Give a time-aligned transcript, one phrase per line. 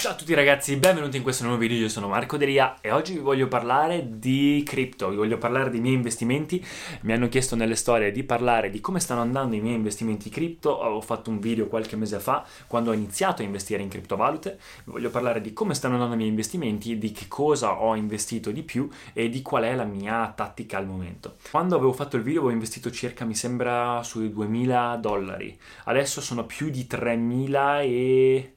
[0.00, 3.12] Ciao a tutti ragazzi, benvenuti in questo nuovo video, io sono Marco Delia e oggi
[3.12, 6.64] vi voglio parlare di cripto, vi voglio parlare dei miei investimenti,
[7.02, 10.70] mi hanno chiesto nelle storie di parlare di come stanno andando i miei investimenti cripto,
[10.70, 14.92] ho fatto un video qualche mese fa quando ho iniziato a investire in criptovalute, vi
[14.92, 18.62] voglio parlare di come stanno andando i miei investimenti, di che cosa ho investito di
[18.62, 21.36] più e di qual è la mia tattica al momento.
[21.50, 26.46] Quando avevo fatto il video avevo investito circa, mi sembra, sui 2000 dollari, adesso sono
[26.46, 28.54] più di 3000 e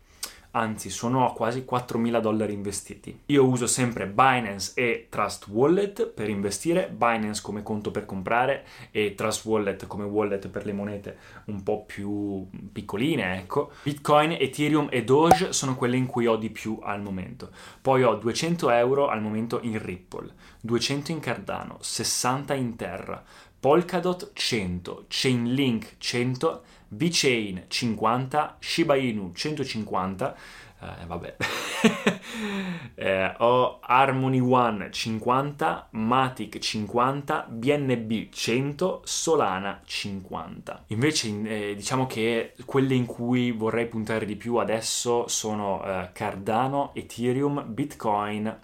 [0.55, 3.21] anzi sono a quasi 4.000 dollari investiti.
[3.27, 9.15] Io uso sempre Binance e Trust Wallet per investire, Binance come conto per comprare e
[9.15, 13.71] Trust Wallet come wallet per le monete un po' più piccoline, ecco.
[13.83, 17.49] Bitcoin, Ethereum e Doge sono quelle in cui ho di più al momento.
[17.81, 20.31] Poi ho 200 euro al momento in Ripple,
[20.61, 23.23] 200 in Cardano, 60 in Terra,
[23.63, 30.35] Polkadot 100, Chainlink 100, VeChain 50, Shiba Inu 150,
[30.81, 31.35] eh, vabbè,
[32.95, 40.83] eh, ho Harmony One 50, Matic 50, BNB 100, Solana 50.
[40.87, 46.91] Invece eh, diciamo che quelle in cui vorrei puntare di più adesso sono eh, Cardano,
[46.95, 48.59] Ethereum, Bitcoin,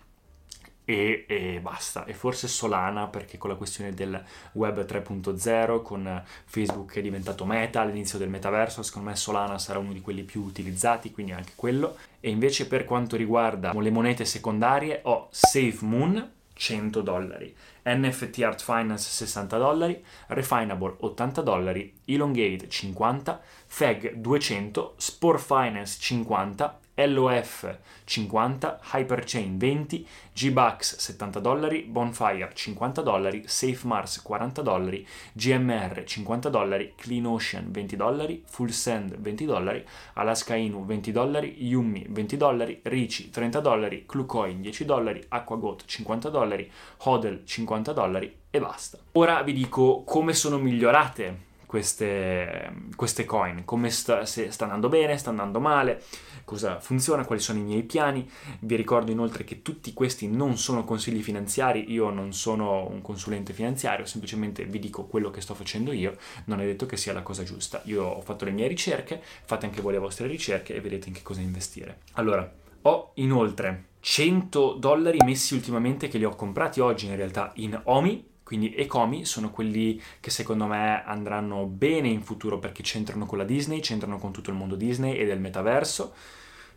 [0.90, 2.06] e, e, basta.
[2.06, 4.20] E forse Solana perché con la questione del
[4.54, 9.78] web 3.0, con Facebook che è diventato meta all'inizio del metaverso, secondo me Solana sarà
[9.78, 11.96] uno di quelli più utilizzati, quindi anche quello.
[12.20, 19.10] E invece per quanto riguarda le monete secondarie ho SafeMoon 100 dollari, NFT Art Finance
[19.12, 29.58] 60 dollari, Refinable 80 dollari, Elongate 50, FEG 200, Spore Finance 50, LOF 50, Hyperchain
[29.58, 37.26] 20, G-Bucks 70 dollari, Bonfire 50 dollari, Safe Mars 40 dollari, GMR 50 dollari, Clean
[37.26, 43.30] Ocean 20 dollari, Full Send 20 dollari, Alaska Inu 20 dollari, Yumi 20 dollari, Ricci
[43.30, 48.98] 30 dollari, Clucoin 10 dollari, Aquagot 50 dollari, Hodel 50 dollari e basta.
[49.14, 55.20] Ora vi dico come sono migliorate queste, queste coin, come sta, se sta andando bene,
[55.20, 56.02] sta andando male,
[56.44, 58.28] cosa funziona, quali sono i miei piani.
[58.62, 63.54] Vi ricordo inoltre che tutti questi non sono consigli finanziari, io non sono un consulente
[63.54, 67.22] finanziario, semplicemente vi dico quello che sto facendo io, non è detto che sia la
[67.22, 67.84] cosa giusta.
[67.86, 71.14] Io ho fatto le mie ricerche, fate anche voi le vostre ricerche e vedete in
[71.14, 72.00] che cosa investire.
[72.14, 72.52] Allora,
[72.82, 78.29] ho inoltre 100 dollari messi ultimamente che li ho comprati oggi in realtà in Omi,
[78.50, 83.44] quindi Ecomi sono quelli che secondo me andranno bene in futuro perché c'entrano con la
[83.44, 86.16] Disney, c'entrano con tutto il mondo Disney e del metaverso.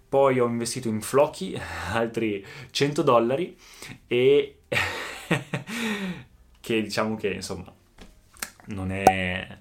[0.06, 1.58] Poi ho investito in Flocky
[1.94, 3.56] altri 100 dollari
[4.06, 4.64] e
[6.60, 7.72] che diciamo che insomma
[8.66, 9.58] non è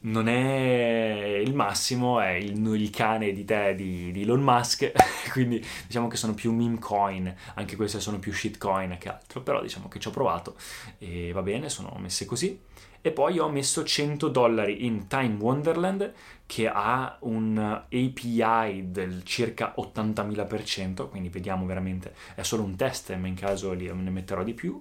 [0.00, 4.92] non è il massimo, è il, il cane di te di, di, Elon Musk,
[5.32, 9.60] quindi diciamo che sono più meme coin, anche queste sono più shitcoin che altro, però
[9.60, 10.56] diciamo che ci ho provato
[10.98, 12.60] e va bene, sono messe così.
[13.00, 16.12] E poi ho messo 100 dollari in Time Wonderland
[16.46, 23.28] che ha un API del circa 80.000%, quindi vediamo veramente, è solo un test, ma
[23.28, 24.80] in caso ne metterò di più.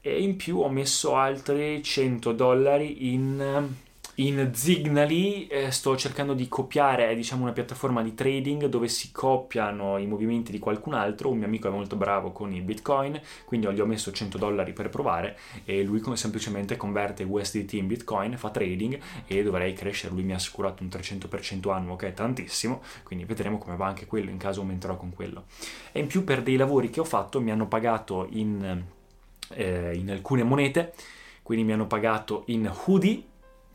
[0.00, 3.72] E in più ho messo altri 100 dollari in
[4.16, 9.10] in Zignali eh, sto cercando di copiare, è diciamo una piattaforma di trading dove si
[9.10, 13.20] copiano i movimenti di qualcun altro, un mio amico è molto bravo con i bitcoin,
[13.44, 18.36] quindi gli ho messo 100 dollari per provare e lui semplicemente converte USDT in bitcoin,
[18.36, 22.82] fa trading e dovrei crescere, lui mi ha assicurato un 300% annuo che è tantissimo,
[23.02, 25.46] quindi vedremo come va anche quello in caso aumenterò con quello.
[25.90, 28.84] E in più per dei lavori che ho fatto mi hanno pagato in,
[29.54, 30.92] eh, in alcune monete,
[31.42, 33.32] quindi mi hanno pagato in hoodie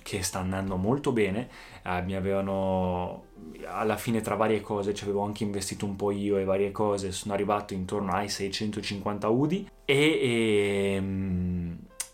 [0.10, 1.48] che sta andando molto bene.
[1.84, 3.26] Eh, mi avevano
[3.68, 7.12] alla fine tra varie cose ci avevo anche investito un po' io e varie cose
[7.12, 11.69] sono arrivato intorno ai 650 UDI e, e, ehm,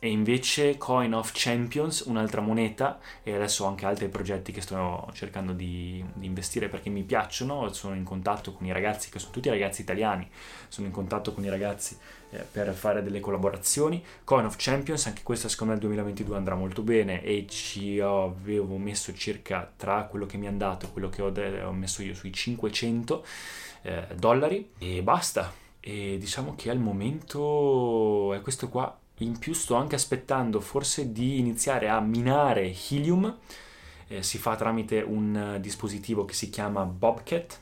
[0.06, 5.10] e invece Coin of Champions, un'altra moneta, e adesso ho anche altri progetti che sto
[5.14, 9.32] cercando di, di, investire perché mi piacciono, sono in contatto con i ragazzi, che sono
[9.32, 10.30] tutti ragazzi italiani,
[10.68, 11.98] sono in contatto con i ragazzi
[12.30, 14.04] eh, per fare delle collaborazioni.
[14.24, 18.78] Coin of Champions, anche questa secondo me nel 2022 andrà molto bene e ci avevo
[18.78, 21.34] messo circa tra quello che mi è andato e quello che ho,
[21.68, 23.26] ho messo io sui 500
[23.82, 25.52] eh, dollari e basta.
[25.80, 31.40] E diciamo che al momento è questo qua in più sto anche aspettando forse di
[31.40, 33.38] iniziare a minare Helium,
[34.08, 37.60] eh, si fa tramite un dispositivo che si chiama Bobcat,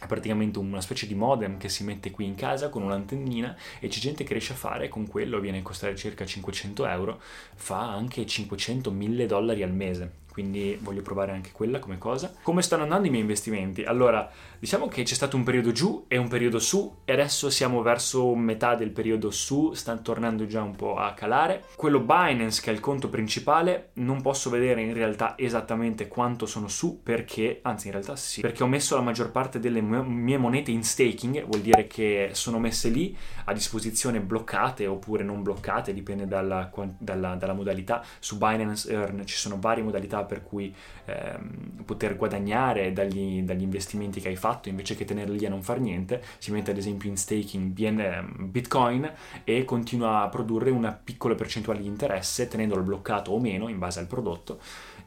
[0.00, 3.86] è praticamente una specie di modem che si mette qui in casa con un'antennina e
[3.86, 7.20] c'è gente che riesce a fare con quello, viene a costare circa 500 euro,
[7.54, 12.32] fa anche 500-1000 dollari al mese quindi voglio provare anche quella come cosa.
[12.42, 13.84] Come stanno andando i miei investimenti?
[13.84, 17.82] Allora, diciamo che c'è stato un periodo giù e un periodo su e adesso siamo
[17.82, 21.64] verso metà del periodo su, stanno tornando già un po' a calare.
[21.76, 26.66] Quello Binance, che è il conto principale, non posso vedere in realtà esattamente quanto sono
[26.66, 30.70] su perché, anzi in realtà sì, perché ho messo la maggior parte delle mie monete
[30.70, 33.14] in staking, vuol dire che sono messe lì
[33.44, 38.02] a disposizione bloccate oppure non bloccate, dipende dalla, dalla, dalla modalità.
[38.18, 40.74] Su Binance Earn ci sono varie modalità per cui
[41.04, 45.62] ehm, poter guadagnare dagli, dagli, investimenti che hai fatto invece che tenerli lì a non
[45.62, 49.10] far niente, si mette ad esempio in staking ehm, Bitcoin
[49.44, 54.00] e continua a produrre una piccola percentuale di interesse tenendolo bloccato o meno in base
[54.00, 54.60] al prodotto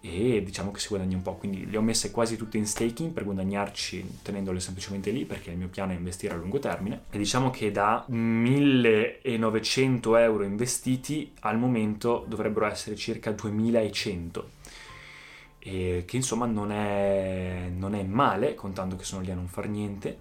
[0.06, 3.12] e diciamo che si guadagna un po', quindi le ho messe quasi tutte in staking
[3.12, 7.06] per guadagnarci tenendole semplicemente lì perché il mio piano è investire a lungo termine.
[7.09, 14.50] E diciamo che da 1900 euro investiti al momento dovrebbero essere circa 2100
[15.67, 19.67] e che insomma non è, non è male, contando che sono lì a non far
[19.67, 20.15] niente,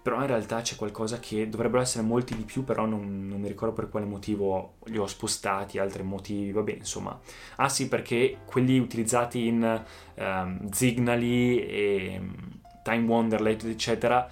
[0.00, 3.48] però in realtà c'è qualcosa che dovrebbero essere molti di più, però non, non mi
[3.48, 7.20] ricordo per quale motivo li ho spostati, altri motivi, vabbè insomma.
[7.56, 9.84] Ah sì, perché quelli utilizzati in
[10.14, 14.26] um, Zignali e um, Time Wonderland, eccetera,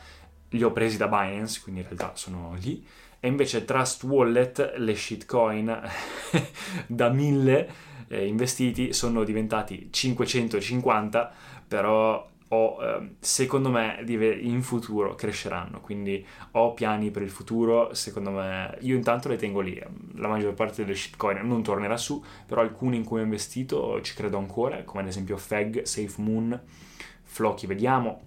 [0.50, 2.84] li ho presi da Binance, quindi in realtà sono lì.
[3.19, 5.82] E invece Trust Wallet, le shitcoin
[6.87, 7.70] da 1000
[8.08, 11.32] eh, investiti sono diventati 550,
[11.66, 18.31] però ho, eh, secondo me in futuro cresceranno, quindi ho piani per il futuro, secondo
[18.31, 19.81] me io intanto le tengo lì,
[20.14, 24.14] la maggior parte delle shitcoin non tornerà su, però alcune in cui ho investito ci
[24.14, 26.60] credo ancora, come ad esempio Feg, Safe Moon,
[27.25, 28.22] Floki vediamo,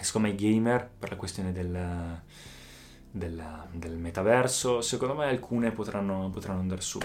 [0.00, 2.20] secondo me i gamer per la questione del,
[3.10, 6.98] del, del metaverso, secondo me alcune potranno, potranno andare su.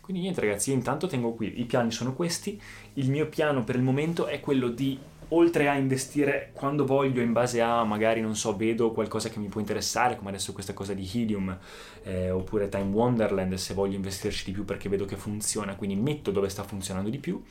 [0.00, 2.60] Quindi niente ragazzi, io intanto tengo qui, i piani sono questi,
[2.94, 4.98] il mio piano per il momento è quello di
[5.28, 9.48] oltre a investire quando voglio in base a magari non so vedo qualcosa che mi
[9.48, 11.56] può interessare come adesso questa cosa di Helium
[12.02, 16.30] eh, oppure Time Wonderland se voglio investirci di più perché vedo che funziona quindi metto
[16.30, 17.42] dove sta funzionando di più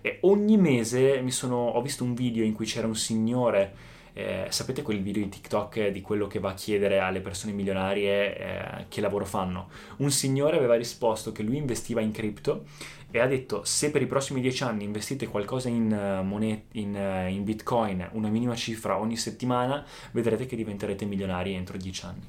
[0.00, 4.80] e ogni mese sono, ho visto un video in cui c'era un signore eh, sapete
[4.80, 9.02] quel video di TikTok di quello che va a chiedere alle persone milionarie eh, che
[9.02, 9.68] lavoro fanno?
[9.98, 12.64] Un signore aveva risposto che lui investiva in cripto
[13.10, 16.94] e ha detto se per i prossimi dieci anni investite qualcosa in, uh, monet- in,
[16.94, 22.26] uh, in bitcoin, una minima cifra ogni settimana, vedrete che diventerete milionari entro dieci anni.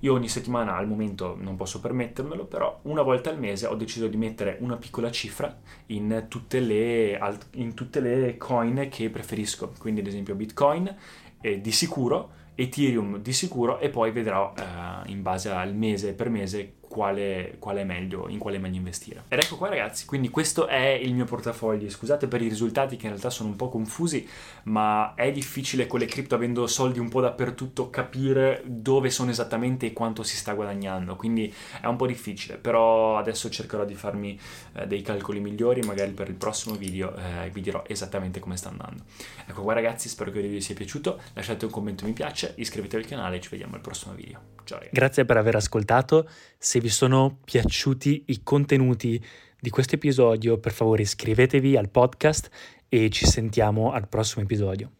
[0.00, 4.06] Io ogni settimana al momento non posso permettermelo, però una volta al mese ho deciso
[4.06, 5.54] di mettere una piccola cifra
[5.86, 7.18] in tutte le,
[7.52, 9.72] in tutte le coin che preferisco.
[9.78, 10.96] Quindi ad esempio Bitcoin
[11.40, 14.62] eh, di sicuro, Ethereum di sicuro e poi vedrò eh,
[15.06, 19.22] in base al mese per mese quale, quale, è meglio, in quale è meglio investire.
[19.28, 21.88] Ed ecco qua ragazzi, quindi questo è il mio portafoglio.
[21.88, 24.28] Scusate per i risultati che in realtà sono un po' confusi,
[24.64, 29.86] ma è difficile con le cripto avendo soldi un po' dappertutto capire dove sono esattamente
[29.86, 31.14] e quanto si sta guadagnando.
[31.14, 34.36] Quindi è un po' difficile, però adesso cercherò di farmi
[34.72, 38.68] eh, dei calcoli migliori, magari per il prossimo video eh, vi dirò esattamente come sta
[38.68, 39.04] andando.
[39.46, 42.54] Ecco qua ragazzi, spero che il video vi sia piaciuto, lasciate un commento mi piace,
[42.56, 44.40] iscrivetevi al canale e ci vediamo al prossimo video.
[44.64, 44.89] Ciao ragazzi.
[44.90, 46.28] Grazie per aver ascoltato.
[46.58, 49.22] Se vi sono piaciuti i contenuti
[49.60, 52.50] di questo episodio, per favore iscrivetevi al podcast
[52.88, 54.90] e ci sentiamo al prossimo episodio.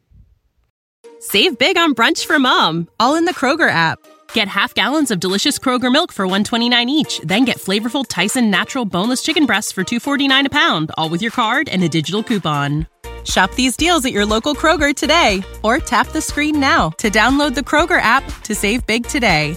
[1.18, 3.98] Save big on brunch for mom, all in the Kroger app.
[4.32, 8.84] Get half gallons of delicious Kroger milk for 129 each, then get flavorful Tyson natural
[8.84, 12.86] boneless chicken breasts for 249 a pound, all with your card and a digital coupon.
[13.24, 17.54] Shop these deals at your local Kroger today or tap the screen now to download
[17.54, 19.56] the Kroger app to save big today.